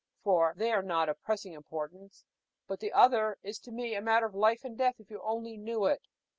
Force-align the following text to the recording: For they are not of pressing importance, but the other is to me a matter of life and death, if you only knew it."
For 0.23 0.55
they 0.57 0.71
are 0.71 0.81
not 0.81 1.09
of 1.09 1.21
pressing 1.21 1.53
importance, 1.53 2.25
but 2.67 2.79
the 2.79 2.91
other 2.91 3.37
is 3.43 3.59
to 3.59 3.71
me 3.71 3.93
a 3.93 4.01
matter 4.01 4.25
of 4.25 4.33
life 4.33 4.63
and 4.65 4.75
death, 4.75 4.95
if 4.99 5.11
you 5.11 5.21
only 5.21 5.57
knew 5.57 5.85
it." 5.85 6.07